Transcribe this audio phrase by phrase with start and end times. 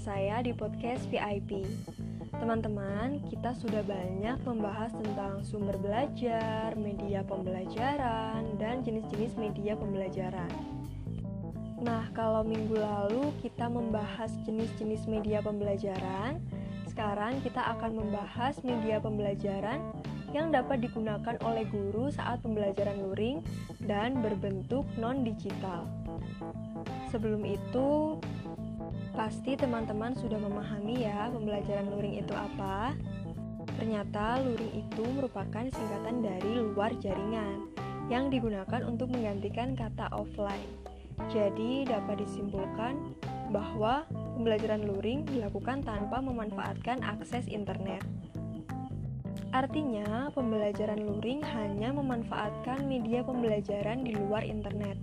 [0.00, 1.60] saya di podcast VIP.
[2.32, 10.48] Teman-teman, kita sudah banyak membahas tentang sumber belajar, media pembelajaran, dan jenis-jenis media pembelajaran.
[11.84, 16.40] Nah, kalau minggu lalu kita membahas jenis-jenis media pembelajaran,
[16.88, 19.84] sekarang kita akan membahas media pembelajaran
[20.32, 23.44] yang dapat digunakan oleh guru saat pembelajaran luring
[23.84, 25.84] dan berbentuk non-digital.
[27.12, 28.16] Sebelum itu,
[29.14, 32.94] pasti teman-teman sudah memahami ya pembelajaran luring itu apa.
[33.78, 37.70] Ternyata luring itu merupakan singkatan dari luar jaringan
[38.10, 40.68] yang digunakan untuk menggantikan kata offline.
[41.28, 43.14] Jadi dapat disimpulkan
[43.50, 48.02] bahwa pembelajaran luring dilakukan tanpa memanfaatkan akses internet.
[49.50, 54.94] Artinya, pembelajaran luring hanya memanfaatkan media pembelajaran di luar internet.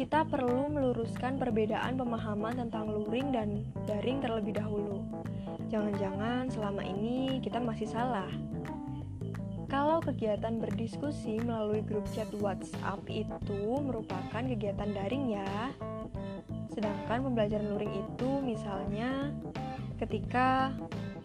[0.00, 5.04] Kita perlu meluruskan perbedaan pemahaman tentang luring dan daring terlebih dahulu.
[5.68, 8.32] Jangan-jangan selama ini kita masih salah.
[9.68, 15.68] Kalau kegiatan berdiskusi melalui grup chat WhatsApp itu merupakan kegiatan daring ya.
[16.72, 19.36] Sedangkan pembelajaran luring itu misalnya
[20.00, 20.72] ketika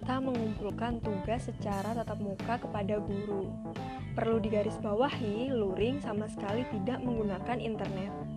[0.03, 3.47] kita mengumpulkan tugas secara tatap muka kepada guru.
[4.19, 8.34] Perlu digarisbawahi, luring sama sekali tidak menggunakan internet.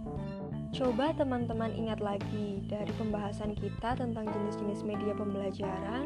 [0.68, 6.04] Coba teman-teman ingat lagi dari pembahasan kita tentang jenis-jenis media pembelajaran,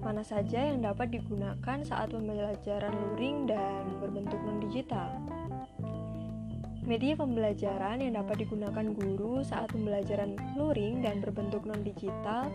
[0.00, 5.20] mana saja yang dapat digunakan saat pembelajaran luring dan berbentuk non-digital.
[6.84, 12.48] Media pembelajaran yang dapat digunakan guru saat pembelajaran luring dan berbentuk non-digital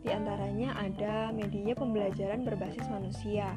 [0.00, 3.52] di antaranya ada media pembelajaran berbasis manusia.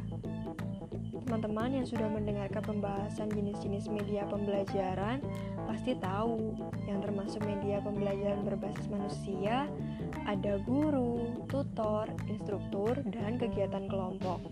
[1.23, 5.23] Teman-teman yang sudah mendengarkan pembahasan jenis-jenis media pembelajaran
[5.65, 6.51] pasti tahu
[6.83, 9.71] yang termasuk media pembelajaran berbasis manusia
[10.27, 14.43] ada guru, tutor, instruktur, dan kegiatan kelompok.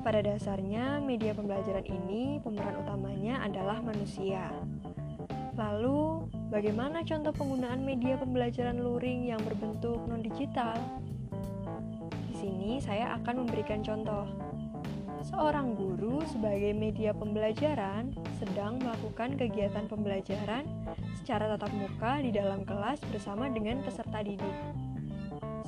[0.00, 4.48] Pada dasarnya, media pembelajaran ini pemeran utamanya adalah manusia.
[5.60, 10.78] Lalu, bagaimana contoh penggunaan media pembelajaran luring yang berbentuk non-digital?
[12.32, 14.49] Di sini saya akan memberikan contoh.
[15.20, 20.64] Seorang guru sebagai media pembelajaran sedang melakukan kegiatan pembelajaran
[21.20, 24.56] secara tatap muka di dalam kelas bersama dengan peserta didik.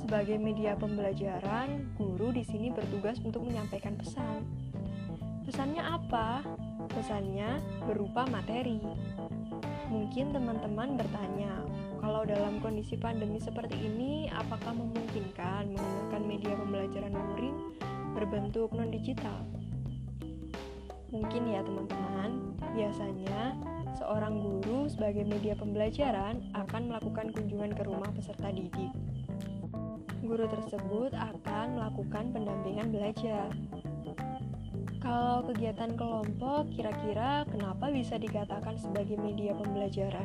[0.01, 4.41] Sebagai media pembelajaran, guru di sini bertugas untuk menyampaikan pesan.
[5.45, 6.41] Pesannya apa?
[6.89, 8.81] Pesannya berupa materi.
[9.93, 11.61] Mungkin teman-teman bertanya,
[12.01, 17.57] kalau dalam kondisi pandemi seperti ini, apakah memungkinkan menggunakan media pembelajaran luring
[18.13, 19.43] berbentuk non-digital?
[21.09, 23.57] Mungkin ya teman-teman, biasanya
[23.97, 28.93] seorang guru sebagai media pembelajaran akan melakukan kunjungan ke rumah peserta didik.
[30.23, 33.51] Guru tersebut akan melakukan pendampingan belajar,
[35.03, 40.23] kalau kegiatan kelompok, kira-kira kenapa bisa dikatakan sebagai media pembelajaran?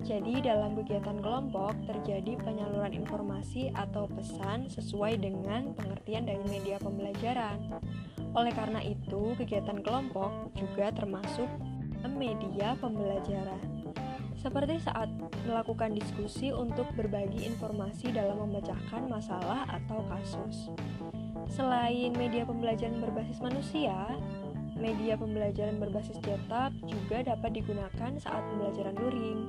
[0.00, 7.80] Jadi, dalam kegiatan kelompok terjadi penyaluran informasi atau pesan sesuai dengan pengertian dari media pembelajaran.
[8.32, 11.46] Oleh karena itu, kegiatan kelompok juga termasuk
[12.08, 13.60] media pembelajaran.
[14.40, 15.12] Seperti saat
[15.44, 20.72] melakukan diskusi untuk berbagi informasi dalam memecahkan masalah atau kasus.
[21.52, 24.16] Selain media pembelajaran berbasis manusia,
[24.80, 29.40] media pembelajaran berbasis cetak juga dapat digunakan saat pembelajaran luring.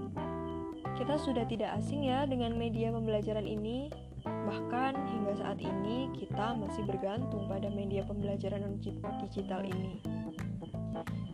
[1.01, 3.89] Kita sudah tidak asing ya dengan media pembelajaran ini,
[4.21, 8.77] bahkan hingga saat ini kita masih bergantung pada media pembelajaran
[9.25, 9.97] digital ini.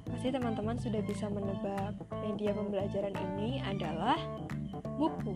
[0.08, 4.16] Pasti teman-teman sudah bisa menebak media pembelajaran ini adalah
[4.96, 5.36] buku.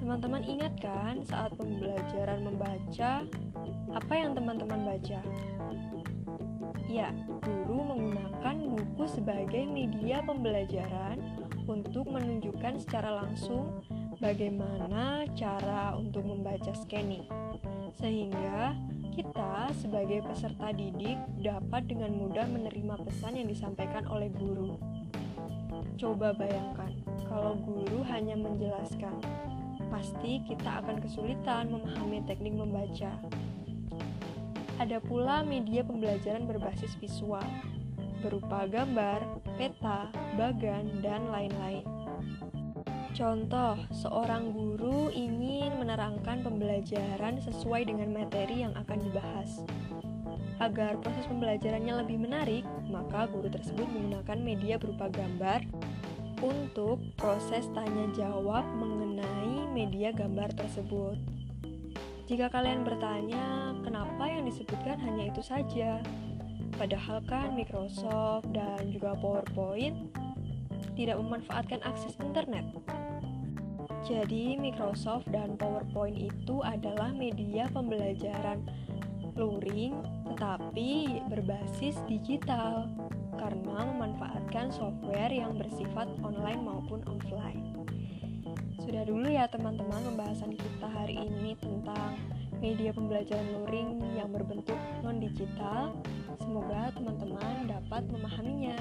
[0.00, 3.20] Teman-teman ingat kan saat pembelajaran membaca
[3.92, 5.20] apa yang teman-teman baca?
[6.88, 7.12] Ya,
[7.44, 13.84] guru menggunakan buku sebagai media pembelajaran untuk menunjukkan secara langsung
[14.20, 17.24] bagaimana cara untuk membaca scanning.
[17.96, 18.76] Sehingga
[19.14, 24.74] kita sebagai peserta didik dapat dengan mudah menerima pesan yang disampaikan oleh guru.
[25.94, 26.90] Coba bayangkan
[27.30, 29.14] kalau guru hanya menjelaskan,
[29.88, 33.14] pasti kita akan kesulitan memahami teknik membaca.
[34.82, 37.46] Ada pula media pembelajaran berbasis visual,
[38.24, 39.20] berupa gambar,
[39.60, 40.08] peta,
[40.40, 41.84] bagan, dan lain-lain.
[43.14, 49.62] Contoh, seorang guru ingin menerangkan pembelajaran sesuai dengan materi yang akan dibahas.
[50.58, 55.62] Agar proses pembelajarannya lebih menarik, maka guru tersebut menggunakan media berupa gambar
[56.42, 61.14] untuk proses tanya jawab mengenai media gambar tersebut.
[62.24, 66.00] Jika kalian bertanya, kenapa yang disebutkan hanya itu saja?
[66.74, 70.10] Padahal kan Microsoft dan juga PowerPoint
[70.98, 72.66] tidak memanfaatkan akses internet.
[74.04, 78.60] Jadi Microsoft dan PowerPoint itu adalah media pembelajaran
[79.34, 79.98] luring
[80.34, 82.86] tetapi berbasis digital
[83.34, 87.74] karena memanfaatkan software yang bersifat online maupun offline.
[88.78, 92.14] Sudah dulu ya teman-teman pembahasan kita hari ini tentang
[92.64, 95.92] media pembelajaran luring yang berbentuk non-digital.
[96.40, 98.80] Semoga teman-teman dapat memahaminya.